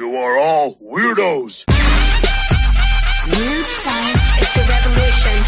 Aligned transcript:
You 0.00 0.16
are 0.16 0.38
all 0.38 0.76
weirdos. 0.76 1.66
Weird 3.26 3.66
science 3.66 4.38
is 4.40 4.48
the 4.54 4.64
revolution. 4.66 5.44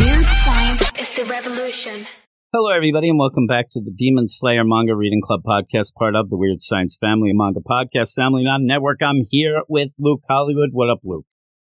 Weird 0.00 0.24
science 0.26 0.92
is 0.98 1.10
the 1.12 1.24
revolution. 1.26 2.06
Hello, 2.54 2.70
everybody, 2.74 3.10
and 3.10 3.18
welcome 3.18 3.46
back 3.46 3.66
to 3.72 3.82
the 3.82 3.90
Demon 3.94 4.28
Slayer 4.28 4.64
Manga 4.64 4.96
Reading 4.96 5.20
Club 5.22 5.42
podcast, 5.44 5.92
part 5.92 6.16
of 6.16 6.30
the 6.30 6.38
Weird 6.38 6.62
Science 6.62 6.96
Family 6.98 7.28
and 7.28 7.36
Manga 7.38 7.60
Podcast 7.60 8.14
Family 8.14 8.44
on 8.46 8.64
Network. 8.66 9.02
I'm 9.02 9.20
here 9.30 9.60
with 9.68 9.92
Luke 9.98 10.22
Hollywood. 10.26 10.70
What 10.72 10.88
up, 10.88 11.00
Luke? 11.04 11.26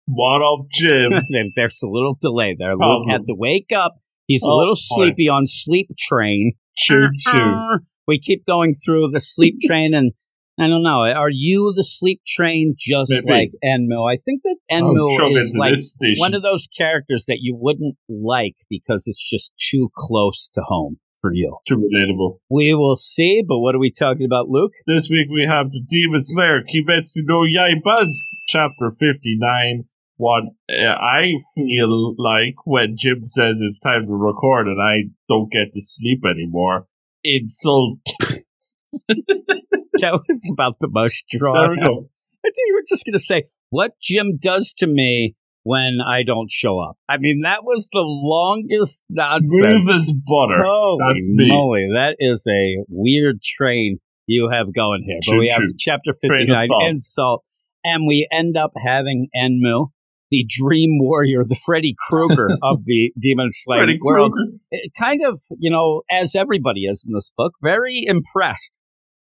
What 0.07 0.41
up, 0.41 0.65
Jim? 0.73 1.11
There- 1.29 1.43
There's 1.55 1.83
a 1.83 1.87
little 1.87 2.17
delay 2.19 2.55
there. 2.57 2.71
Oh, 2.71 2.77
Luke 2.77 3.05
Oh. 3.07 3.11
had 3.11 3.27
to 3.27 3.35
wake 3.37 3.71
up. 3.75 3.93
He's 4.25 4.41
a 4.41 4.47
Oh, 4.49 4.57
little 4.57 4.73
boy. 4.73 4.79
sleepy 5.05 5.29
on 5.29 5.45
sleep 5.45 5.89
train. 5.99 6.53
choo 6.75 7.09
choo. 7.19 7.79
We 8.07 8.17
keep 8.19 8.45
going 8.47 8.73
through 8.73 9.09
the 9.09 9.19
sleep 9.19 9.57
train, 9.67 9.93
and 9.93 10.13
I 10.59 10.67
don't 10.67 10.81
know. 10.81 11.03
Are 11.03 11.29
you 11.29 11.71
the 11.75 11.83
sleep 11.83 12.21
train 12.25 12.75
just 12.77 13.11
Maybe. 13.11 13.29
like 13.29 13.51
Enmu? 13.63 14.11
I 14.11 14.17
think 14.17 14.41
that 14.43 14.57
oh, 14.71 14.75
I'm 14.75 14.83
Enmu 14.85 15.37
is 15.37 15.55
like 15.55 15.75
one 16.17 16.33
of 16.33 16.41
those 16.41 16.67
characters 16.75 17.25
that 17.27 17.39
you 17.41 17.55
wouldn't 17.59 17.95
like 18.09 18.55
because 18.69 19.03
it's 19.05 19.23
just 19.29 19.51
too 19.69 19.91
close 19.95 20.49
to 20.55 20.61
home 20.61 20.97
for 21.21 21.31
you. 21.31 21.57
Too 21.67 21.75
relatable. 21.75 22.39
We 22.49 22.73
will 22.73 22.95
see, 22.95 23.43
but 23.47 23.59
what 23.59 23.75
are 23.75 23.79
we 23.79 23.91
talking 23.91 24.25
about, 24.25 24.49
Luke? 24.49 24.73
This 24.87 25.09
week 25.09 25.27
we 25.31 25.45
have 25.47 25.71
the 25.71 25.81
Demon 25.87 26.21
Slayer 26.23 26.61
Kimetsu 26.61 27.23
no 27.25 27.41
Yaibas, 27.41 28.13
chapter 28.47 28.91
59. 28.99 29.85
What 30.15 30.45
I 30.71 31.33
feel 31.53 32.15
like 32.17 32.55
when 32.65 32.95
Jim 32.97 33.27
says 33.27 33.59
it's 33.61 33.79
time 33.79 34.07
to 34.07 34.13
record 34.13 34.67
and 34.67 34.81
I 34.81 35.11
don't 35.29 35.51
get 35.51 35.73
to 35.73 35.81
sleep 35.81 36.23
anymore, 36.25 36.87
insult. 37.23 37.99
That 40.01 40.13
was 40.27 40.49
about 40.51 40.75
the 40.79 40.89
most 40.91 41.23
There 41.31 41.39
drawn. 41.39 41.71
we 41.71 41.81
out. 41.81 41.85
go. 41.87 42.09
I 42.45 42.49
think 42.49 42.55
you 42.67 42.73
were 42.75 42.85
just 42.87 43.05
going 43.05 43.13
to 43.13 43.19
say 43.19 43.43
what 43.69 43.91
Jim 44.01 44.37
does 44.41 44.73
to 44.77 44.87
me 44.87 45.35
when 45.63 45.97
I 46.05 46.23
don't 46.23 46.49
show 46.51 46.79
up. 46.79 46.95
I 47.09 47.17
mean, 47.17 47.41
that 47.43 47.63
was 47.65 47.89
the 47.91 48.01
longest 48.03 49.03
nonsense. 49.09 49.49
Smooth 49.49 49.89
as 49.89 50.13
butter. 50.13 50.63
Holy 50.65 50.97
That's 50.99 51.27
me. 51.29 51.47
moly, 51.51 51.87
that 51.93 52.15
is 52.19 52.45
a 52.49 52.77
weird 52.87 53.41
train 53.41 53.99
you 54.27 54.49
have 54.49 54.73
going 54.73 55.03
here. 55.05 55.19
But 55.25 55.33
Choo 55.33 55.39
we 55.39 55.49
have 55.49 55.61
chapter 55.77 56.13
59 56.13 56.67
thought. 56.69 56.87
insult, 56.89 57.43
and 57.83 58.07
we 58.07 58.27
end 58.31 58.55
up 58.57 58.71
having 58.81 59.27
Enmu, 59.35 59.87
the 60.31 60.45
dream 60.49 60.99
warrior, 60.99 61.43
the 61.43 61.55
Freddy 61.65 61.95
Krueger 62.09 62.49
of 62.63 62.85
the 62.85 63.11
Demon 63.19 63.49
Slayer 63.51 63.85
world. 64.01 64.31
Krueger. 64.33 64.57
Eh, 64.73 64.77
kind 64.97 65.25
of, 65.25 65.39
you 65.59 65.69
know, 65.71 66.01
as 66.09 66.35
everybody 66.35 66.85
is 66.85 67.05
in 67.07 67.13
this 67.13 67.31
book, 67.37 67.53
very 67.61 68.03
impressed. 68.05 68.79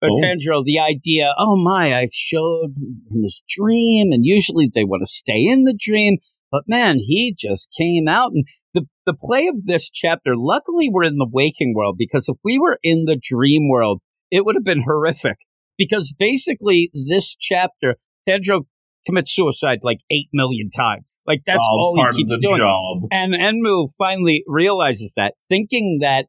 But 0.09 0.25
Oh. 0.25 0.63
The 0.65 0.79
idea, 0.79 1.35
oh 1.39 1.57
my, 1.57 1.95
I 1.95 2.09
showed 2.13 2.75
him 3.11 3.23
his 3.23 3.43
dream, 3.49 4.13
and 4.13 4.25
usually 4.25 4.71
they 4.73 4.85
want 4.85 5.03
to 5.03 5.11
stay 5.11 5.47
in 5.47 5.65
the 5.65 5.77
dream, 5.79 6.19
but 6.51 6.65
man, 6.69 6.99
he 7.01 7.35
just 7.37 7.75
came 7.77 8.09
out. 8.09 8.33
And 8.33 8.47
the, 8.75 8.87
the 9.07 9.15
play 9.15 9.47
of 9.47 9.65
this 9.65 9.91
chapter, 9.91 10.35
luckily 10.37 10.89
we're 10.91 11.05
in 11.05 11.17
the 11.17 11.29
waking 11.31 11.75
world, 11.75 11.97
because 11.99 12.29
if 12.29 12.37
we 12.45 12.59
were 12.59 12.79
in 12.83 13.05
the 13.07 13.21
dream 13.21 13.69
world, 13.69 14.01
it 14.31 14.45
would 14.45 14.55
have 14.57 14.65
been 14.65 14.83
horrific. 14.83 15.39
Because 15.77 16.15
basically, 16.17 16.91
this 16.95 17.35
chapter, 17.39 17.97
Tanjiro 18.29 18.67
commits 19.07 19.35
suicide 19.35 19.81
like 19.83 19.99
eight 20.11 20.29
million 20.33 20.71
times. 20.71 21.21
Like 21.27 21.43
that's 21.47 21.59
oh, 21.61 21.77
all 21.77 21.97
part 21.97 22.15
he 22.15 22.25
keeps 22.25 22.39
doing. 22.41 22.59
job. 22.59 23.03
And 23.11 23.35
Enmu 23.35 23.89
finally 23.99 24.45
realizes 24.47 25.15
that, 25.17 25.35
thinking 25.49 25.99
that 26.01 26.27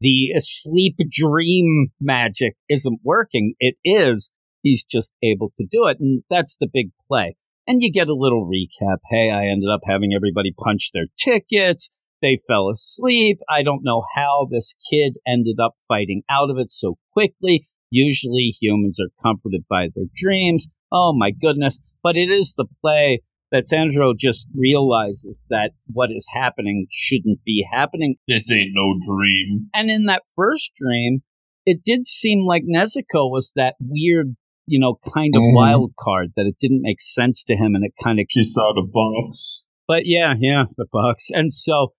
the 0.00 0.32
sleep 0.38 0.96
dream 1.10 1.88
magic 2.00 2.54
isn't 2.68 3.00
working. 3.02 3.54
It 3.58 3.76
is. 3.84 4.30
He's 4.62 4.84
just 4.84 5.12
able 5.22 5.52
to 5.56 5.66
do 5.70 5.86
it. 5.86 5.98
And 6.00 6.22
that's 6.30 6.56
the 6.56 6.68
big 6.72 6.90
play. 7.08 7.36
And 7.66 7.82
you 7.82 7.92
get 7.92 8.08
a 8.08 8.14
little 8.14 8.48
recap. 8.48 8.98
Hey, 9.10 9.30
I 9.30 9.46
ended 9.46 9.68
up 9.70 9.80
having 9.84 10.12
everybody 10.14 10.54
punch 10.56 10.90
their 10.92 11.06
tickets. 11.18 11.90
They 12.20 12.38
fell 12.46 12.70
asleep. 12.70 13.38
I 13.48 13.62
don't 13.62 13.84
know 13.84 14.04
how 14.14 14.48
this 14.50 14.74
kid 14.90 15.18
ended 15.26 15.56
up 15.62 15.74
fighting 15.86 16.22
out 16.28 16.50
of 16.50 16.58
it 16.58 16.72
so 16.72 16.98
quickly. 17.12 17.66
Usually 17.90 18.54
humans 18.60 18.98
are 19.00 19.10
comforted 19.22 19.64
by 19.68 19.88
their 19.94 20.06
dreams. 20.14 20.66
Oh 20.90 21.14
my 21.16 21.30
goodness. 21.30 21.78
But 22.02 22.16
it 22.16 22.30
is 22.30 22.54
the 22.54 22.66
play 22.80 23.20
that 23.50 23.64
Tanjiro 23.72 24.14
just 24.18 24.46
realizes 24.54 25.46
that 25.50 25.72
what 25.92 26.10
is 26.14 26.26
happening 26.32 26.86
shouldn't 26.90 27.38
be 27.44 27.64
happening. 27.72 28.16
This 28.28 28.50
ain't 28.50 28.72
no 28.74 28.94
dream. 29.06 29.68
And 29.74 29.90
in 29.90 30.06
that 30.06 30.22
first 30.36 30.70
dream, 30.76 31.20
it 31.66 31.82
did 31.84 32.06
seem 32.06 32.44
like 32.44 32.62
Nezuko 32.64 33.30
was 33.30 33.52
that 33.56 33.76
weird, 33.80 34.36
you 34.66 34.78
know, 34.78 34.98
kind 35.14 35.34
of 35.34 35.40
Mhm. 35.42 35.54
wild 35.54 35.92
card 35.98 36.32
that 36.36 36.46
it 36.46 36.56
didn't 36.60 36.82
make 36.82 37.00
sense 37.00 37.42
to 37.44 37.54
him 37.56 37.74
and 37.74 37.84
it 37.84 37.92
kind 38.02 38.20
of 38.20 38.26
She 38.30 38.42
saw 38.42 38.72
the 38.74 38.86
box. 38.90 39.66
but 39.86 40.02
yeah, 40.06 40.34
yeah, 40.38 40.64
the 40.76 40.86
box. 40.92 41.28
And 41.32 41.52
so 41.52 41.92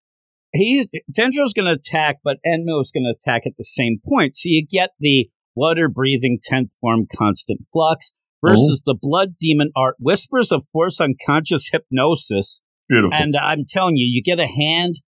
he 0.53 0.87
Tanjiro's 1.17 1.53
going 1.53 1.65
to 1.67 1.73
attack, 1.79 2.17
but 2.23 2.37
Enmu 2.45 2.81
is 2.81 2.91
going 2.91 3.03
to 3.05 3.15
attack 3.15 3.43
at 3.45 3.53
the 3.57 3.63
same 3.63 3.99
point. 4.07 4.35
So 4.35 4.49
you 4.49 4.65
get 4.65 4.91
the 4.99 5.29
water 5.55 5.89
breathing 5.89 6.39
tenth 6.41 6.75
form 6.81 7.05
constant 7.13 7.61
flux 7.71 8.13
Oh. 8.43 8.49
versus 8.49 8.83
the 8.85 8.95
blood 8.99 9.35
demon 9.39 9.71
art 9.75 9.95
whispers 9.99 10.51
of 10.51 10.63
force 10.71 11.01
unconscious 11.01 11.69
hypnosis. 11.71 12.61
Beautiful. 12.87 13.13
And 13.13 13.35
I'm 13.35 13.65
telling 13.67 13.97
you, 13.97 14.05
you 14.09 14.23
get 14.23 14.39
a 14.39 14.47
hand 14.47 15.01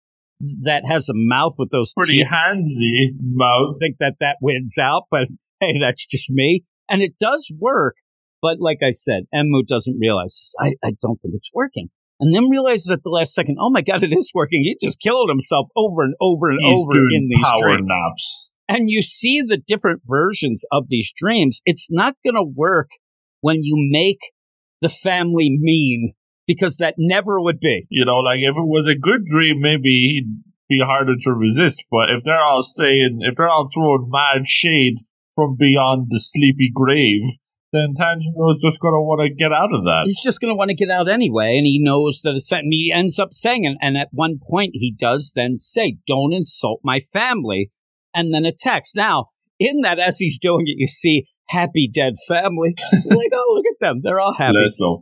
that 0.62 0.82
has 0.86 1.08
a 1.08 1.12
mouth 1.14 1.54
with 1.58 1.70
those 1.70 1.92
Pretty 1.94 2.19
teeth. 2.19 2.26
handsy 2.26 3.10
mouth. 3.20 3.76
think 3.78 3.96
that 4.00 4.16
that 4.20 4.36
wins 4.40 4.76
out, 4.78 5.04
but 5.10 5.28
hey, 5.60 5.78
that's 5.80 6.04
just 6.06 6.30
me. 6.30 6.64
And 6.88 7.02
it 7.02 7.12
does 7.20 7.50
work. 7.58 7.96
But 8.42 8.58
like 8.58 8.78
I 8.82 8.90
said, 8.92 9.24
Enmu 9.34 9.66
doesn't 9.69 9.98
realize 10.00 10.32
this. 10.32 10.54
I, 10.58 10.86
I 10.88 10.92
don't 11.02 11.19
think 11.20 11.34
it's 11.34 11.50
working. 11.54 11.88
And 12.20 12.34
then 12.34 12.48
realizes 12.50 12.90
at 12.90 13.02
the 13.02 13.10
last 13.10 13.32
second, 13.34 13.56
oh 13.60 13.70
my 13.70 13.82
God, 13.82 14.02
it 14.02 14.12
is 14.12 14.30
working. 14.34 14.62
He 14.64 14.76
just 14.82 15.00
killed 15.00 15.28
himself 15.28 15.69
over 15.76 16.02
and 16.02 16.14
over 16.20 16.48
and 16.50 16.58
He's 16.62 16.80
over 16.82 16.98
in 16.98 17.28
these 17.30 17.42
power 17.42 17.69
dreams. 17.74 17.86
naps. 17.88 18.54
And 18.69 18.90
you 18.90 19.02
see 19.02 19.42
the 19.42 19.56
different 19.58 20.02
versions 20.06 20.64
of 20.72 20.84
these 20.88 21.12
dreams. 21.16 21.60
It's 21.66 21.88
not 21.90 22.16
going 22.24 22.34
to 22.36 22.42
work 22.42 22.88
when 23.40 23.62
you 23.62 23.76
make 23.90 24.32
the 24.80 24.88
family 24.88 25.50
mean 25.50 26.12
because 26.46 26.78
that 26.78 26.94
never 26.98 27.40
would 27.40 27.60
be. 27.60 27.86
You 27.90 28.04
know, 28.04 28.18
like 28.18 28.40
if 28.40 28.56
it 28.56 28.66
was 28.66 28.86
a 28.86 28.98
good 28.98 29.24
dream, 29.24 29.60
maybe 29.60 29.90
he'd 29.90 30.42
be 30.68 30.80
harder 30.84 31.14
to 31.16 31.32
resist. 31.32 31.84
But 31.90 32.10
if 32.10 32.24
they're 32.24 32.42
all 32.42 32.62
saying, 32.62 33.20
if 33.22 33.36
they're 33.36 33.48
all 33.48 33.68
throwing 33.72 34.08
mad 34.10 34.48
shade 34.48 34.96
from 35.34 35.56
beyond 35.58 36.06
the 36.10 36.18
sleepy 36.18 36.70
grave, 36.74 37.22
then 37.72 37.94
Tanjiro 37.96 38.50
is 38.50 38.60
just 38.64 38.80
going 38.80 38.94
to 38.94 39.00
want 39.00 39.20
to 39.22 39.34
get 39.34 39.52
out 39.52 39.72
of 39.72 39.84
that. 39.84 40.02
he's 40.06 40.20
just 40.20 40.40
going 40.40 40.50
to 40.50 40.56
want 40.56 40.70
to 40.70 40.74
get 40.74 40.90
out 40.90 41.08
anyway, 41.08 41.56
and 41.56 41.66
he 41.66 41.78
knows 41.80 42.20
that 42.24 42.34
it's 42.34 42.50
and 42.50 42.72
he 42.72 42.92
ends 42.92 43.18
up 43.18 43.32
saying 43.32 43.64
it. 43.64 43.76
And 43.80 43.96
at 43.96 44.08
one 44.10 44.40
point, 44.48 44.72
he 44.74 44.94
does 44.98 45.32
then 45.34 45.58
say, 45.58 45.98
"Don't 46.06 46.32
insult 46.32 46.80
my 46.82 47.00
family," 47.00 47.70
and 48.14 48.34
then 48.34 48.44
attacks. 48.44 48.94
Now, 48.94 49.26
in 49.58 49.82
that, 49.82 49.98
as 50.00 50.18
he's 50.18 50.38
doing 50.38 50.66
it, 50.66 50.78
you 50.78 50.88
see 50.88 51.26
happy 51.50 51.91
dead 51.93 52.15
family. 52.27 52.75
Like, 52.93 53.31
oh, 53.33 53.53
look 53.55 53.66
at 53.71 53.81
them; 53.81 54.00
they're 54.03 54.21
all 54.21 54.34
happy. 54.34 54.55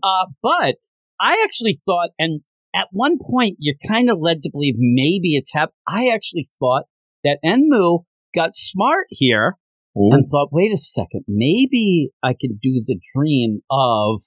Uh, 0.02 0.26
but 0.42 0.76
I 1.20 1.42
actually 1.44 1.80
thought, 1.86 2.10
and 2.18 2.40
at 2.74 2.88
one 2.92 3.18
point, 3.18 3.56
you're 3.58 3.76
kind 3.86 4.10
of 4.10 4.18
led 4.20 4.42
to 4.42 4.50
believe 4.50 4.74
maybe 4.76 5.36
it's 5.36 5.52
hap. 5.52 5.70
I 5.86 6.08
actually 6.08 6.48
thought 6.58 6.84
that 7.24 7.38
Enmu 7.44 8.04
got 8.34 8.56
smart 8.56 9.06
here 9.10 9.56
and 9.94 10.28
thought, 10.28 10.50
wait 10.52 10.72
a 10.72 10.76
second, 10.76 11.24
maybe 11.26 12.10
I 12.22 12.34
can 12.38 12.58
do 12.62 12.82
the 12.86 13.00
dream 13.14 13.62
of 13.70 14.20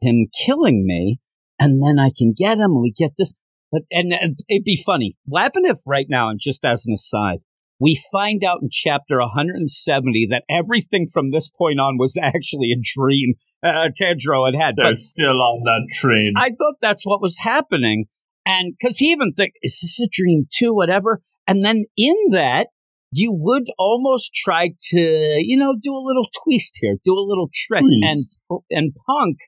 him 0.00 0.28
killing 0.46 0.86
me, 0.86 1.20
and 1.58 1.82
then 1.82 1.98
I 1.98 2.10
can 2.16 2.32
get 2.36 2.58
him, 2.58 2.72
and 2.72 2.80
we 2.80 2.92
get 2.92 3.12
this. 3.18 3.34
But 3.70 3.82
and, 3.90 4.12
and 4.12 4.38
it'd 4.48 4.64
be 4.64 4.80
funny. 4.82 5.16
What 5.24 5.52
if 5.56 5.80
right 5.86 6.06
now, 6.08 6.30
and 6.30 6.40
just 6.40 6.64
as 6.64 6.86
an 6.86 6.94
aside, 6.94 7.40
we 7.80 8.00
find 8.12 8.42
out 8.44 8.58
in 8.62 8.68
chapter 8.70 9.18
170 9.18 10.28
that 10.30 10.44
everything 10.48 11.06
from 11.12 11.30
this 11.30 11.50
point 11.50 11.80
on 11.80 11.98
was 11.98 12.16
actually 12.22 12.72
a 12.72 12.80
dream 12.80 13.34
uh, 13.62 13.88
had 13.98 14.54
had. 14.54 14.74
they're 14.76 14.90
But 14.90 14.96
still 14.96 15.40
on 15.40 15.62
that 15.64 15.88
train. 15.94 16.34
I 16.36 16.50
thought 16.50 16.76
that's 16.80 17.04
what 17.04 17.22
was 17.22 17.38
happening. 17.38 18.06
And 18.46 18.74
because 18.78 18.98
he 18.98 19.06
even 19.06 19.32
think, 19.32 19.54
is 19.62 19.80
this 19.80 20.00
a 20.00 20.08
dream 20.10 20.46
too? 20.54 20.74
Whatever. 20.74 21.22
And 21.46 21.64
then 21.64 21.84
in 21.96 22.14
that, 22.30 22.68
you 23.10 23.32
would 23.32 23.66
almost 23.78 24.34
try 24.34 24.70
to, 24.90 24.98
you 24.98 25.56
know, 25.56 25.74
do 25.80 25.92
a 25.94 26.02
little 26.04 26.26
twist 26.44 26.78
here, 26.80 26.96
do 27.04 27.12
a 27.14 27.20
little 27.26 27.48
trick, 27.52 27.82
Twist. 27.82 28.36
and 28.50 28.60
and 28.70 28.92
punk 29.06 29.38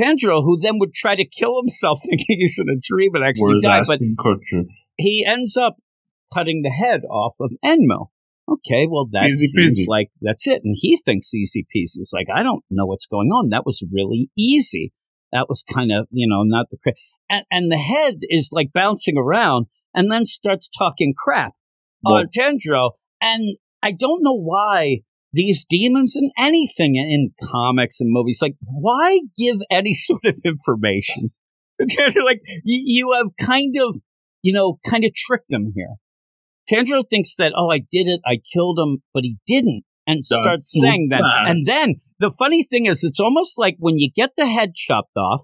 Tanjiro, 0.00 0.42
who 0.42 0.58
then 0.60 0.78
would 0.78 0.92
try 0.92 1.16
to 1.16 1.24
kill 1.24 1.60
himself 1.60 2.00
thinking 2.08 2.36
he's 2.38 2.58
in 2.58 2.68
a 2.68 2.78
dream 2.80 3.14
and 3.14 3.24
actually 3.24 3.60
die. 3.62 3.82
But 3.86 4.00
Kutcher. 4.00 4.66
he 4.96 5.24
ends 5.26 5.56
up 5.56 5.76
cutting 6.32 6.62
the 6.62 6.70
head 6.70 7.02
off 7.10 7.36
of 7.40 7.52
Enmu. 7.64 8.08
Okay, 8.48 8.86
well 8.88 9.06
that 9.12 9.28
Easy 9.28 9.46
seems 9.46 9.80
peasy. 9.82 9.88
like 9.88 10.10
that's 10.20 10.46
it, 10.46 10.62
and 10.64 10.76
he 10.78 10.96
thinks 10.96 11.32
easy 11.32 11.64
peasy. 11.64 11.98
He's 11.98 12.12
like, 12.12 12.26
I 12.34 12.42
don't 12.42 12.64
know 12.70 12.86
what's 12.86 13.06
going 13.06 13.28
on. 13.28 13.50
That 13.50 13.64
was 13.64 13.84
really 13.92 14.30
easy. 14.36 14.92
That 15.32 15.48
was 15.48 15.62
kind 15.62 15.92
of 15.92 16.08
you 16.10 16.28
know 16.28 16.42
not 16.42 16.66
the 16.70 16.76
cra- 16.78 16.94
and 17.28 17.44
and 17.50 17.70
the 17.70 17.78
head 17.78 18.20
is 18.22 18.50
like 18.52 18.72
bouncing 18.72 19.16
around, 19.16 19.66
and 19.94 20.10
then 20.10 20.26
starts 20.26 20.68
talking 20.68 21.14
crap 21.16 21.52
on 22.04 22.26
Tanjiro, 22.36 22.92
and 23.20 23.56
I 23.82 23.92
don't 23.92 24.22
know 24.22 24.36
why 24.36 25.02
these 25.32 25.64
demons 25.64 26.16
and 26.16 26.30
anything 26.38 26.96
in 26.96 27.32
comics 27.42 28.00
and 28.00 28.10
movies. 28.10 28.40
Like, 28.42 28.56
why 28.60 29.20
give 29.36 29.58
any 29.70 29.94
sort 30.08 30.24
of 30.24 30.40
information? 30.44 31.30
like, 31.80 32.40
you, 32.64 33.06
you 33.06 33.12
have 33.12 33.28
kind 33.40 33.76
of, 33.80 34.00
you 34.42 34.52
know, 34.52 34.78
kind 34.86 35.04
of 35.04 35.12
tricked 35.14 35.48
them 35.50 35.72
here. 35.74 35.94
Tanjiro 36.70 37.02
thinks 37.08 37.34
that, 37.36 37.52
oh, 37.56 37.70
I 37.70 37.78
did 37.78 38.06
it, 38.06 38.20
I 38.26 38.38
killed 38.52 38.78
him, 38.78 39.02
but 39.12 39.24
he 39.24 39.36
didn't, 39.46 39.84
and 40.06 40.24
starts 40.24 40.72
saying 40.72 41.08
that. 41.10 41.22
And 41.46 41.66
then 41.66 41.96
the 42.18 42.30
funny 42.30 42.62
thing 42.62 42.86
is, 42.86 43.02
it's 43.04 43.20
almost 43.20 43.58
like 43.58 43.76
when 43.78 43.98
you 43.98 44.10
get 44.10 44.30
the 44.36 44.46
head 44.46 44.74
chopped 44.74 45.16
off, 45.16 45.42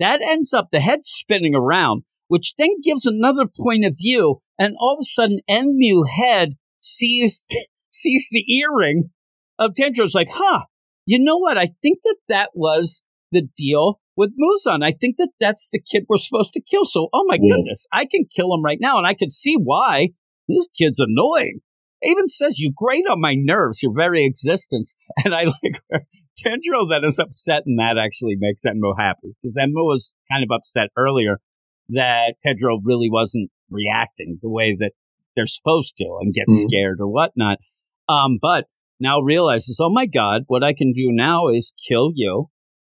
that 0.00 0.20
ends 0.22 0.52
up 0.54 0.68
the 0.70 0.80
head 0.80 1.00
spinning 1.02 1.54
around, 1.54 2.02
which 2.28 2.54
then 2.56 2.80
gives 2.82 3.06
another 3.06 3.46
point 3.46 3.84
of 3.84 3.96
view, 3.96 4.40
and 4.58 4.74
all 4.78 4.94
of 4.94 5.02
a 5.02 5.04
sudden, 5.04 5.40
Enmu 5.50 6.08
head 6.08 6.56
sees 6.80 7.46
sees 7.92 8.28
the 8.30 8.44
earring 8.52 9.10
of 9.58 9.72
Tanjiro's 9.72 10.14
like, 10.14 10.28
huh, 10.30 10.64
you 11.06 11.18
know 11.18 11.38
what? 11.38 11.58
I 11.58 11.70
think 11.82 11.98
that 12.04 12.16
that 12.28 12.50
was 12.54 13.02
the 13.32 13.48
deal 13.56 14.00
with 14.16 14.30
Muzan. 14.38 14.84
I 14.84 14.92
think 14.92 15.16
that 15.16 15.30
that's 15.40 15.68
the 15.70 15.80
kid 15.80 16.04
we're 16.08 16.18
supposed 16.18 16.52
to 16.52 16.60
kill. 16.60 16.84
So, 16.84 17.08
oh 17.12 17.24
my 17.26 17.38
Yeah. 17.40 17.56
goodness, 17.56 17.86
I 17.92 18.04
can 18.04 18.24
kill 18.24 18.52
him 18.54 18.62
right 18.62 18.78
now, 18.80 18.98
and 18.98 19.06
I 19.06 19.14
can 19.14 19.30
see 19.30 19.54
why. 19.56 20.08
This 20.48 20.68
kid's 20.76 20.98
annoying. 21.00 21.60
It 22.00 22.10
even 22.10 22.28
says 22.28 22.58
you 22.58 22.72
grate 22.74 23.04
on 23.10 23.20
my 23.20 23.34
nerves, 23.36 23.82
your 23.82 23.92
very 23.94 24.24
existence. 24.24 24.94
And 25.24 25.34
I 25.34 25.44
like 25.44 25.80
where 25.88 26.06
Tanjiro 26.44 26.88
then 26.88 27.04
is 27.04 27.18
upset, 27.18 27.64
and 27.66 27.78
that 27.78 27.98
actually 27.98 28.36
makes 28.38 28.62
Enmu 28.64 28.94
happy 28.98 29.34
because 29.42 29.56
Enmu 29.56 29.84
was 29.84 30.14
kind 30.30 30.44
of 30.44 30.50
upset 30.54 30.88
earlier 30.96 31.38
that 31.90 32.34
Tanjiro 32.46 32.78
really 32.82 33.10
wasn't 33.10 33.50
reacting 33.70 34.38
the 34.42 34.48
way 34.48 34.76
that 34.78 34.92
they're 35.34 35.46
supposed 35.46 35.96
to 35.98 36.18
and 36.20 36.32
get 36.34 36.46
Mhm. 36.48 36.54
scared 36.68 36.98
or 37.00 37.08
whatnot. 37.08 37.58
Um, 38.08 38.38
but 38.40 38.66
now 39.00 39.20
realizes, 39.20 39.78
oh 39.80 39.90
my 39.90 40.06
God, 40.06 40.42
what 40.46 40.64
I 40.64 40.72
can 40.72 40.92
do 40.92 41.10
now 41.12 41.48
is 41.48 41.72
kill 41.88 42.12
you. 42.14 42.46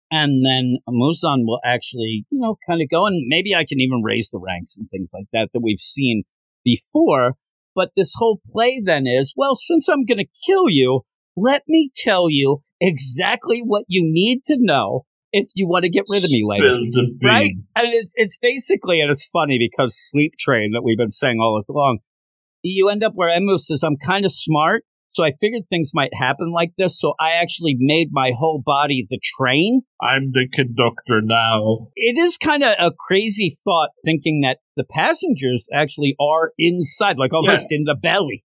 And 0.09 0.45
then 0.45 0.77
Muzan 0.87 1.45
will 1.45 1.59
actually, 1.65 2.25
you 2.29 2.39
know, 2.39 2.57
kind 2.67 2.81
of 2.81 2.89
go 2.89 3.05
and 3.05 3.25
maybe 3.27 3.53
I 3.53 3.65
can 3.65 3.79
even 3.79 4.01
raise 4.03 4.29
the 4.29 4.39
ranks 4.39 4.77
and 4.77 4.89
things 4.89 5.11
like 5.13 5.25
that 5.33 5.49
that 5.53 5.61
we've 5.61 5.79
seen 5.79 6.23
before. 6.63 7.35
But 7.77 7.91
this 7.95 8.13
whole 8.15 8.41
play 8.51 8.81
then 8.83 9.05
is, 9.05 9.35
well, 9.37 9.53
since 9.53 9.87
I'm 9.87 10.03
going 10.03 10.17
to 10.17 10.25
kill 10.47 10.67
you, 10.67 11.01
let 11.37 11.61
me 11.67 11.91
tell 11.95 12.25
you 12.27 12.63
exactly 12.81 13.59
what 13.59 13.85
you 13.87 14.01
need 14.03 14.43
to 14.45 14.57
know 14.59 15.05
if 15.31 15.49
you 15.53 15.67
want 15.67 15.83
to 15.83 15.89
get 15.89 16.05
rid 16.09 16.23
of 16.23 16.31
me 16.31 16.43
later 16.43 16.65
Spill 16.65 16.85
the 16.91 17.07
beans. 17.09 17.19
right? 17.23 17.53
And 17.75 17.93
it's 17.93 18.13
it's 18.15 18.37
basically, 18.39 18.99
and 18.99 19.11
it's 19.11 19.27
funny 19.27 19.59
because 19.59 19.95
Sleep 19.95 20.33
Train 20.39 20.71
that 20.73 20.81
we've 20.83 20.97
been 20.97 21.11
saying 21.11 21.39
all 21.39 21.61
along, 21.69 21.99
you 22.63 22.89
end 22.89 23.03
up 23.03 23.13
where 23.13 23.29
Enmu 23.29 23.59
says, 23.59 23.83
"I'm 23.83 23.97
kind 23.97 24.25
of 24.25 24.31
smart, 24.31 24.83
so 25.17 25.23
I 25.23 25.31
figured 25.41 25.63
things 25.69 25.91
might 25.93 26.11
happen 26.13 26.51
like 26.51 26.73
this. 26.77 26.99
So 26.99 27.13
I 27.19 27.31
actually 27.33 27.75
made 27.79 28.09
my 28.11 28.31
whole 28.37 28.61
body 28.63 29.05
the 29.09 29.19
train." 29.37 29.81
I'm 29.99 30.31
the 30.31 30.47
conductor 30.53 31.21
now. 31.23 31.89
It 31.95 32.17
is 32.17 32.37
kind 32.37 32.63
of 32.63 32.75
a 32.77 32.91
crazy 33.07 33.57
thought 33.63 33.89
thinking 34.05 34.41
that 34.41 34.59
the 34.75 34.83
passengers 34.83 35.67
actually 35.73 36.15
are 36.21 36.51
inside, 36.59 37.17
like 37.17 37.33
almost 37.33 37.67
in 37.71 37.85
the 37.85 37.95
belly. 37.95 38.43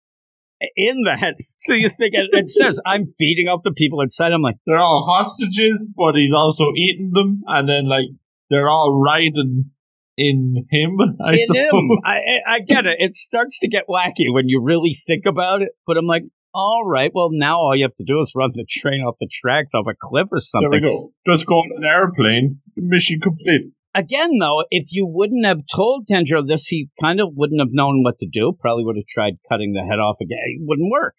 In 0.74 1.02
that, 1.04 1.34
so 1.56 1.74
you 1.74 1.90
think 1.90 2.14
it, 2.14 2.30
it 2.32 2.48
says, 2.48 2.80
"I'm 2.84 3.06
feeding 3.18 3.46
up 3.46 3.60
the 3.62 3.72
people 3.72 4.00
inside." 4.00 4.32
I'm 4.32 4.42
like, 4.42 4.56
They're 4.66 4.78
all 4.78 5.06
hostages, 5.06 5.86
but 5.94 6.14
he's 6.14 6.32
also 6.32 6.72
eating 6.74 7.10
them, 7.12 7.42
and 7.46 7.68
then 7.68 7.86
like 7.86 8.06
they're 8.50 8.68
all 8.68 9.00
riding 9.00 9.70
in 10.16 10.66
him. 10.70 10.96
I 11.24 11.34
in 11.34 11.46
suppose. 11.46 11.72
him. 11.72 11.90
I 12.04 12.20
I 12.46 12.60
get 12.60 12.86
it. 12.86 12.96
It 12.98 13.14
starts 13.14 13.58
to 13.60 13.68
get 13.68 13.86
wacky 13.88 14.32
when 14.32 14.48
you 14.48 14.62
really 14.62 14.94
think 14.94 15.26
about 15.26 15.62
it. 15.62 15.72
But 15.86 15.96
I'm 15.98 16.06
like, 16.06 16.24
all 16.56 16.84
right, 16.86 17.10
well 17.14 17.28
now 17.30 17.58
all 17.58 17.76
you 17.76 17.84
have 17.84 17.94
to 17.96 18.04
do 18.04 18.18
is 18.20 18.32
run 18.34 18.50
the 18.54 18.64
train 18.68 19.02
off 19.02 19.16
the 19.20 19.28
tracks 19.30 19.74
off 19.74 19.84
a 19.88 19.94
cliff 19.98 20.28
or 20.32 20.40
something. 20.40 20.70
There 20.70 20.80
we 20.80 20.86
go. 20.86 21.12
Just 21.26 21.44
go 21.44 21.56
on 21.56 21.70
an 21.76 21.84
airplane. 21.84 22.60
Mission 22.76 23.20
complete. 23.20 23.72
Again, 23.94 24.38
though, 24.40 24.64
if 24.70 24.88
you 24.90 25.06
wouldn't 25.06 25.46
have 25.46 25.62
told 25.74 26.06
Tanjiro 26.06 26.46
this, 26.46 26.66
he 26.66 26.88
kind 27.00 27.20
of 27.20 27.28
wouldn't 27.34 27.60
have 27.60 27.72
known 27.72 28.02
what 28.02 28.18
to 28.18 28.26
do. 28.30 28.52
Probably 28.58 28.84
would 28.84 28.96
have 28.96 29.06
tried 29.06 29.34
cutting 29.48 29.72
the 29.72 29.82
head 29.82 29.98
off 29.98 30.16
again. 30.20 30.38
It 30.44 30.62
wouldn't 30.66 30.90
work. 30.90 31.14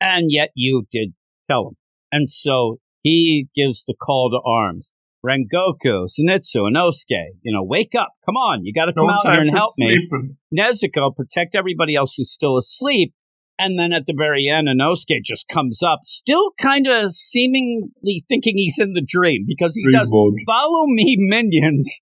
And 0.00 0.26
yet 0.28 0.50
you 0.54 0.86
did 0.90 1.14
tell 1.48 1.68
him. 1.68 1.76
And 2.10 2.30
so 2.30 2.78
he 3.02 3.48
gives 3.54 3.84
the 3.84 3.94
call 3.94 4.30
to 4.30 4.40
arms. 4.44 4.92
Rengoku, 5.24 6.08
Zenitsu, 6.08 6.68
Inosuke, 6.68 7.26
you 7.42 7.52
know, 7.52 7.62
wake 7.62 7.94
up. 7.94 8.08
Come 8.24 8.36
on. 8.36 8.64
You 8.64 8.72
got 8.72 8.86
to 8.86 8.92
come 8.92 9.06
No 9.06 9.12
out 9.12 9.34
here 9.34 9.42
and 9.42 9.50
help 9.50 9.72
me. 9.78 9.94
Nezuko 10.56 11.14
protect 11.14 11.54
everybody 11.54 11.94
else 11.94 12.14
who's 12.16 12.32
still 12.32 12.56
asleep. 12.56 13.12
And 13.60 13.78
then 13.78 13.92
at 13.92 14.06
the 14.06 14.14
very 14.16 14.48
end, 14.48 14.68
Inosuke 14.68 15.22
just 15.22 15.46
comes 15.48 15.82
up, 15.82 16.00
still 16.04 16.52
kind 16.58 16.86
of 16.86 17.12
seemingly 17.12 18.24
thinking 18.28 18.56
he's 18.56 18.78
in 18.78 18.94
the 18.94 19.04
dream 19.06 19.44
because 19.46 19.74
he 19.74 19.82
Dream 19.82 19.92
does 19.92 20.10
mode. 20.10 20.34
follow 20.46 20.86
me 20.86 21.16
minions. 21.20 22.00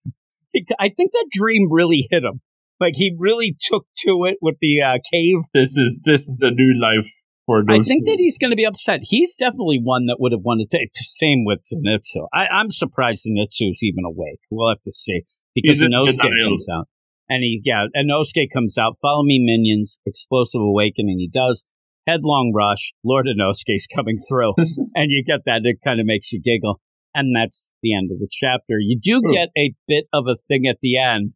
I 0.78 0.88
think 0.88 1.12
that 1.12 1.26
dream 1.32 1.66
really 1.70 2.06
hit 2.10 2.22
him. 2.22 2.40
Like 2.80 2.94
he 2.96 3.14
really 3.18 3.56
took 3.60 3.86
to 4.06 4.24
it 4.26 4.38
with 4.40 4.56
the 4.60 4.80
uh, 4.80 4.98
cave. 5.12 5.38
This 5.52 5.76
is 5.76 6.00
this 6.04 6.22
is 6.22 6.38
a 6.42 6.50
new 6.52 6.80
life 6.80 7.10
for 7.44 7.64
I 7.68 7.78
those. 7.78 7.88
think 7.88 8.06
that 8.06 8.16
he's 8.18 8.38
going 8.38 8.50
to 8.50 8.56
be 8.56 8.64
upset. 8.64 9.00
He's 9.02 9.34
definitely 9.34 9.80
one 9.82 10.06
that 10.06 10.18
would 10.20 10.32
have 10.32 10.42
wanted 10.42 10.70
to. 10.70 10.78
Same 10.94 11.44
with 11.44 11.60
Zenitsu. 11.64 12.28
I, 12.32 12.46
I'm 12.46 12.70
surprised 12.70 13.26
Zenitsu's 13.26 13.82
even 13.82 14.04
awake. 14.04 14.38
We'll 14.50 14.68
have 14.68 14.82
to 14.82 14.92
see 14.92 15.22
because 15.54 15.80
Inosuke 15.80 16.18
comes 16.18 16.68
out. 16.72 16.88
And 17.28 17.42
he, 17.42 17.60
yeah, 17.64 17.86
Inosuke 17.94 18.48
comes 18.52 18.78
out. 18.78 18.94
Follow 19.00 19.22
me, 19.22 19.38
minions. 19.38 19.98
Explosive 20.06 20.60
awakening. 20.62 21.18
He 21.18 21.28
does. 21.28 21.64
Headlong 22.06 22.52
rush. 22.54 22.92
Lord 23.04 23.26
Inosuke's 23.26 23.86
coming 23.94 24.16
through. 24.28 24.54
and 24.94 25.10
you 25.10 25.22
get 25.24 25.40
that. 25.46 25.62
It 25.64 25.78
kind 25.84 26.00
of 26.00 26.06
makes 26.06 26.32
you 26.32 26.40
giggle. 26.40 26.80
And 27.14 27.34
that's 27.36 27.72
the 27.82 27.94
end 27.94 28.10
of 28.12 28.18
the 28.18 28.28
chapter. 28.30 28.78
You 28.78 28.98
do 29.02 29.20
Hmm. 29.24 29.32
get 29.32 29.48
a 29.58 29.74
bit 29.86 30.06
of 30.12 30.24
a 30.26 30.36
thing 30.48 30.66
at 30.66 30.78
the 30.80 30.98
end 30.98 31.32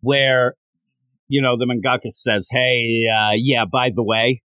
where, 0.00 0.54
you 1.28 1.40
know, 1.42 1.56
the 1.56 1.64
mangaka 1.66 2.10
says, 2.10 2.48
hey, 2.52 3.06
uh, 3.10 3.32
yeah, 3.34 3.64
by 3.64 3.90
the 3.94 4.02
way, 4.04 4.42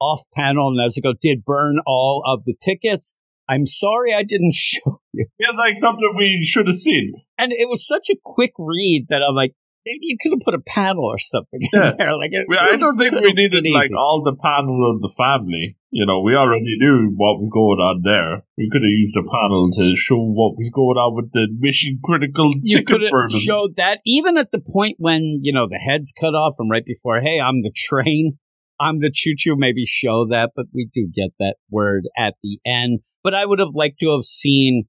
off 0.00 0.22
panel, 0.34 0.72
Nezuko 0.72 1.14
did 1.20 1.44
burn 1.44 1.76
all 1.86 2.22
of 2.26 2.44
the 2.44 2.54
tickets. 2.60 3.14
I'm 3.48 3.66
sorry 3.66 4.12
I 4.12 4.22
didn't 4.22 4.54
show 4.54 5.00
you. 5.12 5.26
Feels 5.38 5.56
like 5.56 5.76
something 5.76 6.14
we 6.16 6.44
should 6.44 6.66
have 6.66 6.76
seen. 6.76 7.12
And 7.38 7.52
it 7.52 7.68
was 7.68 7.86
such 7.86 8.08
a 8.10 8.16
quick 8.22 8.52
read 8.58 9.06
that 9.08 9.22
I'm 9.22 9.34
like, 9.34 9.54
maybe 9.84 10.00
you 10.02 10.16
could 10.20 10.32
have 10.32 10.40
put 10.44 10.54
a 10.54 10.60
panel 10.66 11.04
or 11.04 11.18
something 11.18 11.60
Yeah. 11.72 11.90
in 11.92 11.96
there. 11.98 12.16
Like, 12.16 12.30
it 12.32 12.46
We- 12.48 12.56
I 12.56 12.76
don't 12.76 12.96
think 12.98 13.12
we 13.14 13.32
needed 13.32 13.64
like 13.70 13.86
easy. 13.86 13.94
all 13.94 14.22
the 14.24 14.36
panel 14.40 14.90
of 14.90 15.00
the 15.00 15.12
family. 15.16 15.76
You 15.90 16.06
know, 16.06 16.22
we 16.22 16.34
already 16.34 16.64
knew 16.78 17.12
what 17.16 17.38
was 17.40 17.50
going 17.52 17.78
on 17.78 18.00
there. 18.02 18.44
We 18.56 18.70
could 18.70 18.80
have 18.80 18.96
used 19.04 19.14
a 19.16 19.22
panel 19.28 19.70
to 19.72 19.94
show 19.96 20.16
what 20.16 20.56
was 20.56 20.70
going 20.72 20.96
on 20.96 21.14
with 21.16 21.32
the 21.32 21.48
mission 21.58 21.98
critical 22.02 22.54
you 22.62 22.82
could 22.82 23.02
have 23.02 23.30
showed 23.40 23.76
that 23.76 23.98
even 24.06 24.38
at 24.38 24.52
the 24.52 24.60
point 24.60 24.96
when 24.98 25.40
you 25.42 25.52
know 25.52 25.66
the 25.68 25.76
head's 25.78 26.12
cut 26.12 26.34
off 26.34 26.54
and 26.58 26.70
right 26.70 26.84
before 26.84 27.20
hey 27.20 27.38
i'm 27.40 27.60
the 27.62 27.70
train 27.74 28.38
i'm 28.80 29.00
the 29.00 29.10
choo-choo 29.12 29.54
maybe 29.56 29.84
show 29.86 30.26
that 30.28 30.50
but 30.56 30.66
we 30.72 30.88
do 30.92 31.08
get 31.14 31.30
that 31.38 31.56
word 31.70 32.04
at 32.16 32.34
the 32.42 32.58
end 32.64 33.00
but 33.22 33.34
i 33.34 33.44
would 33.44 33.58
have 33.58 33.74
liked 33.74 33.98
to 34.00 34.10
have 34.12 34.24
seen 34.24 34.84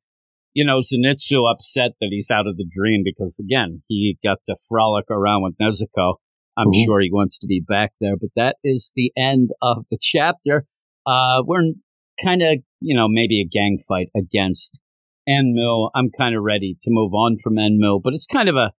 you 0.53 0.63
know 0.65 0.79
zenitsu 0.79 1.49
upset 1.51 1.91
that 1.99 2.09
he's 2.11 2.29
out 2.31 2.47
of 2.47 2.57
the 2.57 2.65
dream 2.77 3.01
because 3.03 3.37
again 3.39 3.81
he 3.87 4.17
got 4.23 4.37
to 4.45 4.55
frolic 4.69 5.05
around 5.09 5.43
with 5.43 5.55
nezuko 5.61 6.15
i'm 6.57 6.67
Mhm. 6.67 6.85
sure 6.85 6.99
he 7.01 7.09
wants 7.11 7.37
to 7.39 7.47
be 7.47 7.61
back 7.67 7.91
there 8.01 8.15
but 8.17 8.29
that 8.35 8.57
is 8.63 8.91
the 8.95 9.11
end 9.17 9.49
of 9.61 9.85
the 9.91 9.97
chapter 9.99 10.65
uh 11.05 11.41
we're 11.45 11.73
kind 12.23 12.41
of 12.41 12.57
you 12.79 12.95
know 12.95 13.07
maybe 13.09 13.41
a 13.41 13.45
gang 13.47 13.77
fight 13.87 14.09
against 14.15 14.79
Enmu. 15.27 15.89
I'm 15.95 16.09
kind 16.17 16.35
of 16.35 16.43
ready 16.43 16.75
to 16.83 16.89
move 16.91 17.13
on 17.13 17.37
from 17.41 17.55
Enmu, 17.55 18.01
but 18.03 18.13
it's 18.13 18.25
kind 18.25 18.49
of 18.49 18.55
a 18.57 18.71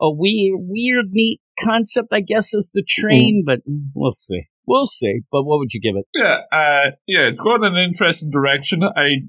a 0.00 0.10
weird, 0.12 0.58
weird, 0.58 1.06
neat 1.12 1.40
concept, 1.60 2.08
I 2.10 2.20
guess, 2.20 2.52
is 2.52 2.72
the 2.74 2.82
train. 2.86 3.44
But 3.46 3.60
we'll 3.94 4.10
see, 4.10 4.42
we'll 4.66 4.86
see. 4.88 5.20
But 5.30 5.44
what 5.44 5.58
would 5.60 5.72
you 5.72 5.80
give 5.80 5.94
it? 5.96 6.04
Yeah, 6.12 6.38
uh, 6.50 6.90
yeah, 7.06 7.28
it's 7.28 7.38
going 7.38 7.62
in 7.62 7.76
an 7.76 7.78
interesting 7.88 8.30
direction. 8.30 8.82
I 8.82 9.22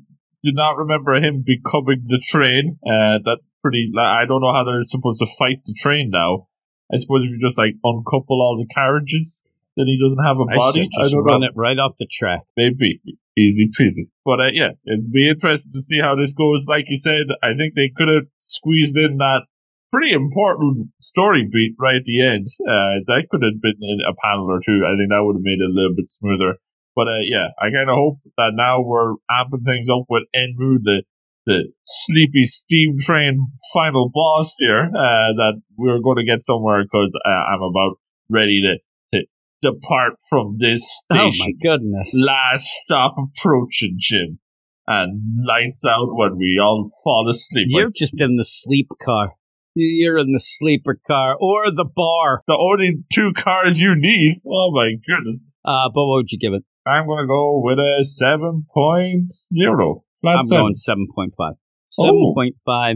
do 0.46 0.54
not 0.54 0.78
remember 0.78 1.16
him 1.16 1.44
becoming 1.46 2.06
the 2.06 2.22
train. 2.22 2.78
Uh, 2.86 3.20
that's 3.26 3.48
pretty. 3.62 3.92
I 3.98 4.26
don't 4.26 4.42
know 4.42 4.54
how 4.54 4.64
they're 4.64 4.84
supposed 4.84 5.20
to 5.20 5.28
fight 5.38 5.66
the 5.66 5.74
train 5.74 6.12
now. 6.14 6.48
I 6.94 6.98
suppose 6.98 7.26
if 7.26 7.32
you 7.32 7.40
just 7.42 7.58
like 7.58 7.76
uncouple 7.84 8.40
all 8.42 8.62
the 8.62 8.72
carriages, 8.74 9.44
then 9.76 9.88
he 9.88 9.98
doesn't 9.98 10.24
have 10.24 10.38
a 10.38 10.46
I 10.46 10.56
body. 10.56 10.86
I 10.86 11.04
just 11.04 11.16
don't 11.16 11.24
run 11.24 11.42
know. 11.42 11.48
it 11.48 11.54
right 11.56 11.78
off 11.78 11.98
the 11.98 12.06
track. 12.06 12.42
Maybe 12.56 13.02
easy 13.38 13.70
peasy. 13.74 14.08
But 14.24 14.40
uh, 14.40 14.52
yeah, 14.54 14.78
it'd 14.86 15.12
be 15.12 15.30
interesting 15.30 15.74
to 15.74 15.82
see 15.82 16.00
how 16.00 16.16
this 16.16 16.34
goes. 16.34 16.66
Like 16.68 16.86
you 16.88 16.96
said, 16.96 17.28
I 17.44 17.58
think 17.58 17.74
they 17.74 17.92
could 17.96 18.08
have 18.08 18.28
squeezed 18.48 18.96
in 18.96 19.18
that 19.18 19.50
pretty 19.92 20.14
important 20.14 20.90
story 21.00 21.48
beat 21.52 21.76
right 21.80 21.98
at 21.98 22.06
the 22.06 22.22
end. 22.22 22.48
Uh, 22.62 23.04
that 23.08 23.28
could 23.30 23.44
have 23.44 23.62
been 23.62 23.82
in 23.82 24.00
a 24.08 24.14
panel 24.24 24.52
or 24.52 24.62
two. 24.64 24.84
I 24.86 24.96
think 24.96 25.10
that 25.10 25.24
would 25.24 25.40
have 25.40 25.48
made 25.48 25.60
it 25.60 25.70
a 25.70 25.74
little 25.74 25.96
bit 25.96 26.08
smoother. 26.08 26.60
But 26.96 27.08
uh, 27.08 27.22
yeah, 27.24 27.48
I 27.60 27.72
kind 27.72 27.90
of 27.90 27.96
hope 27.96 28.20
that 28.38 28.52
now 28.54 28.82
we're 28.82 29.14
amping 29.30 29.66
things 29.66 29.90
up 29.90 30.06
with 30.10 30.24
Enmu, 30.36 30.80
the 30.84 31.04
the 31.46 31.72
sleepy 31.86 32.46
steam 32.46 32.98
train 33.00 33.48
final 33.74 34.10
boss 34.14 34.56
here. 34.58 34.86
Uh, 34.86 35.36
that 35.36 35.62
we're 35.78 36.00
going 36.00 36.18
to 36.18 36.26
get 36.26 36.42
somewhere 36.42 36.84
because 36.84 37.12
uh, 37.26 37.30
I'm 37.30 37.62
about 37.62 38.00
ready 38.30 38.62
to 38.64 38.78
to 39.18 39.26
depart 39.62 40.14
from 40.30 40.58
this 40.60 40.90
station. 40.90 41.28
Oh 41.28 41.46
my 41.46 41.52
goodness. 41.62 42.14
Last 42.16 42.66
stop 42.84 43.16
approaching, 43.18 43.98
Jim. 44.00 44.40
And 44.88 45.44
lights 45.46 45.84
out 45.84 46.10
when 46.16 46.38
we 46.38 46.60
all 46.62 46.90
fall 47.04 47.28
asleep. 47.30 47.66
You're 47.70 47.88
just 47.96 48.22
in 48.22 48.38
the 48.38 48.44
sleep 48.44 48.88
car. 49.02 49.34
You're 49.74 50.20
in 50.20 50.32
the 50.32 50.40
sleeper 50.40 51.00
car 51.06 51.36
or 51.40 51.72
the 51.72 51.84
bar. 51.86 52.44
the 52.48 52.56
only 52.56 53.04
two 53.12 53.34
cars 53.34 53.80
you 53.80 53.96
need. 53.98 54.42
Oh 54.48 54.72
my 54.72 54.92
goodness. 55.06 55.44
Uh, 55.66 55.90
but 55.94 56.06
what 56.06 56.18
would 56.18 56.32
you 56.32 56.38
give 56.40 56.54
it? 56.54 56.64
I'm 56.88 57.08
gonna 57.08 57.28
go 57.28 57.60
with 57.64 57.80
a 57.80 58.04
7.0. 58.06 60.02
Flat 60.22 60.36
I'm 60.38 60.42
seven. 60.44 60.74
going 60.76 60.76
7.5. 60.76 61.54
Oh. 62.00 62.34
7.5. 62.68 62.96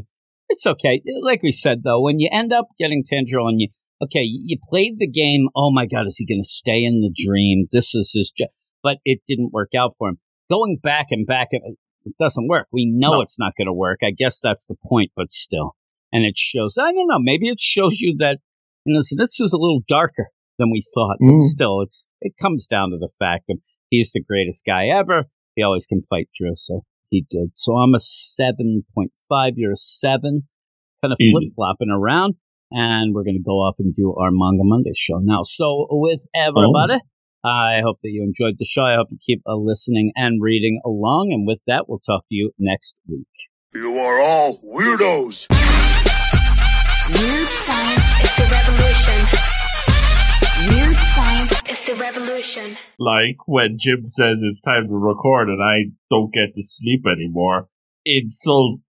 It's 0.50 0.66
okay. 0.66 1.02
Like 1.22 1.44
we 1.44 1.52
said, 1.52 1.84
though, 1.84 2.02
when 2.02 2.20
you 2.20 2.30
end 2.32 2.52
up 2.52 2.68
getting 2.80 3.04
Tanjiro 3.04 3.48
and 3.48 3.62
you, 3.62 3.70
okay, 4.02 4.22
you 4.24 4.58
played 4.68 4.98
the 4.98 5.08
game. 5.08 5.48
Oh 5.56 5.72
my 5.72 5.86
God, 5.86 6.08
is 6.08 6.18
he 6.18 6.26
going 6.26 6.42
to 6.42 6.48
stay 6.48 6.84
in 6.84 7.02
the 7.02 7.14
dream? 7.16 7.68
This 7.72 7.94
is 7.94 8.12
his 8.16 8.32
job. 8.36 8.50
But 8.82 8.98
it 9.06 9.20
didn't 9.28 9.54
work 9.54 9.70
out 9.78 9.92
for 9.98 10.10
him. 10.10 10.18
Going 10.50 10.78
back 10.82 11.08
and 11.12 11.26
back, 11.28 11.50
it 11.52 11.62
it 12.06 12.14
doesn't 12.18 12.48
work. 12.48 12.68
We 12.72 12.86
know 12.92 13.12
No. 13.16 13.22
it's 13.22 13.38
not 13.38 13.54
going 13.58 13.68
to 13.68 13.74
work. 13.74 14.00
I 14.04 14.12
guess 14.12 14.40
that's 14.42 14.66
the 14.66 14.76
point, 14.88 15.12
but 15.16 15.32
still. 15.32 15.76
And 16.12 16.26
it 16.26 16.38
shows, 16.38 16.78
I 16.80 16.92
don't 16.94 17.08
know, 17.08 17.20
maybe 17.20 17.50
it 17.50 17.60
shows 17.60 18.00
you 18.00 18.16
that, 18.18 18.40
you 18.86 18.94
know, 18.96 19.02
so 19.02 19.16
this 19.20 19.38
was 19.40 19.54
a 19.54 19.58
little 19.58 19.82
darker 19.88 20.30
than 20.58 20.72
we 20.72 20.82
thought, 20.96 21.18
but 21.20 21.28
Mm. 21.34 21.42
still, 21.42 21.82
it's, 21.82 22.10
it 22.22 22.34
comes 22.42 22.66
down 22.66 22.90
to 22.92 22.98
the 22.98 23.10
fact 23.20 23.44
that 23.50 23.58
he's 23.90 24.12
the 24.14 24.24
greatest 24.24 24.64
guy 24.66 24.88
ever. 24.88 25.26
He 25.56 25.64
always 25.64 25.86
can 25.86 26.02
fight 26.02 26.30
through, 26.38 26.56
so 26.56 26.84
he 27.10 27.26
did. 27.30 27.52
So 27.56 27.76
I'm 27.76 27.94
a 27.94 27.98
7.5. 27.98 29.52
You're 29.56 29.74
a 29.74 29.76
7. 29.76 30.48
Kind 31.02 31.14
of 31.14 31.18
Easy. 31.20 31.32
flip 31.32 31.44
flopping 31.56 31.90
around. 31.90 32.36
And 32.72 33.16
we're 33.16 33.24
going 33.24 33.38
to 33.38 33.44
go 33.44 33.54
off 33.54 33.78
and 33.80 33.96
do 33.96 34.14
our 34.16 34.30
Manga 34.32 34.64
Monday 34.64 34.92
show 34.96 35.18
now. 35.18 35.42
So, 35.42 35.88
with 35.90 36.28
everybody, 36.36 37.00
I 37.44 37.80
hope 37.84 37.98
that 38.04 38.10
you 38.12 38.22
enjoyed 38.22 38.58
the 38.60 38.66
show. 38.66 38.84
I 38.84 38.96
hope 38.96 39.08
you 39.10 39.18
keep 39.20 39.42
uh, 39.48 39.56
listening 39.56 40.12
and 40.16 40.40
reading 40.40 40.80
along. 40.86 41.32
And 41.32 41.48
with 41.48 41.62
that, 41.66 41.86
we'll 41.88 42.00
talk 42.00 42.22
to 42.30 42.36
you 42.36 42.52
next 42.60 42.96
week. 43.08 43.26
You 43.74 43.98
are 43.98 44.20
all 44.20 44.60
weirdos. 44.60 45.48
Weird 47.10 47.48
science 47.48 48.22
is 48.22 48.36
the 48.36 48.48
revolution. 48.52 49.49
Weird 50.68 50.98
science 50.98 51.62
is 51.70 51.82
the 51.86 51.96
revolution. 51.96 52.78
Like 53.00 53.38
when 53.48 53.78
Jim 53.80 54.08
says 54.08 54.42
it's 54.44 54.60
time 54.60 54.90
to 54.90 54.94
record 54.94 55.48
and 55.48 55.64
I 55.64 55.92
don't 56.10 56.34
get 56.34 56.54
to 56.56 56.64
sleep 56.64 57.06
anymore. 57.08 57.70
Insult. 58.06 58.82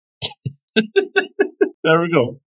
there 0.76 2.02
we 2.02 2.12
go. 2.12 2.40